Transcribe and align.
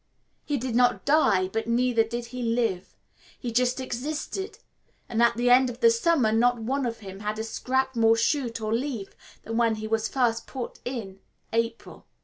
He 0.43 0.57
did 0.57 0.73
not 0.73 1.05
die, 1.05 1.47
but 1.49 1.67
neither 1.67 2.03
did 2.03 2.25
he 2.33 2.41
live 2.41 2.95
he 3.39 3.51
just 3.51 3.79
existed; 3.79 4.57
and 5.07 5.21
at 5.21 5.37
the 5.37 5.51
end 5.51 5.69
of 5.69 5.79
the 5.79 5.91
summer 5.91 6.31
not 6.31 6.57
one 6.57 6.87
of 6.87 7.01
him 7.01 7.19
had 7.19 7.37
a 7.37 7.43
scrap 7.43 7.95
more 7.95 8.17
shoot 8.17 8.59
or 8.59 8.73
leaf 8.73 9.15
than 9.43 9.57
when 9.57 9.75
he 9.75 9.87
was 9.87 10.07
first 10.09 10.47
put 10.47 10.79
in 10.85 10.91
in 11.07 11.19
April. 11.53 12.07